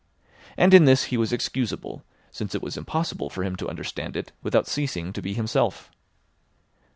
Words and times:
And 0.57 0.73
in 0.73 0.85
this 0.85 1.03
he 1.13 1.15
was 1.17 1.31
excusable, 1.31 2.03
since 2.31 2.55
it 2.55 2.61
was 2.63 2.75
impossible 2.75 3.29
for 3.29 3.43
him 3.43 3.55
to 3.57 3.69
understand 3.69 4.17
it 4.17 4.31
without 4.41 4.65
ceasing 4.65 5.13
to 5.13 5.21
be 5.21 5.35
himself. 5.35 5.91